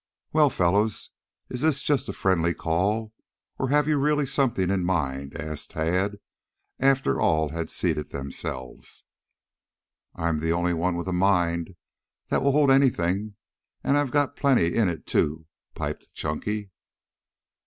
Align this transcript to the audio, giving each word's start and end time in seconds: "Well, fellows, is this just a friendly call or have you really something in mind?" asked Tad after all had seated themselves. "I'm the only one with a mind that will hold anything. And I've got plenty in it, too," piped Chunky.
"Well, 0.33 0.49
fellows, 0.49 1.11
is 1.49 1.61
this 1.61 1.83
just 1.83 2.09
a 2.09 2.13
friendly 2.13 2.55
call 2.55 3.13
or 3.59 3.69
have 3.69 3.87
you 3.87 3.99
really 3.99 4.25
something 4.25 4.71
in 4.71 4.83
mind?" 4.83 5.35
asked 5.35 5.69
Tad 5.69 6.17
after 6.79 7.21
all 7.21 7.49
had 7.49 7.69
seated 7.69 8.09
themselves. 8.09 9.03
"I'm 10.15 10.39
the 10.39 10.53
only 10.53 10.73
one 10.73 10.95
with 10.95 11.07
a 11.07 11.13
mind 11.13 11.75
that 12.29 12.41
will 12.41 12.51
hold 12.53 12.71
anything. 12.71 13.35
And 13.83 13.95
I've 13.95 14.09
got 14.09 14.35
plenty 14.35 14.73
in 14.75 14.89
it, 14.89 15.05
too," 15.05 15.45
piped 15.75 16.11
Chunky. 16.15 16.71